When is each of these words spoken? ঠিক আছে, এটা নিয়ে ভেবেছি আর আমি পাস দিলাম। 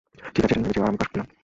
ঠিক 0.33 0.43
আছে, 0.45 0.45
এটা 0.47 0.55
নিয়ে 0.55 0.65
ভেবেছি 0.67 0.79
আর 0.81 0.89
আমি 0.89 0.97
পাস 1.01 1.09
দিলাম। 1.13 1.27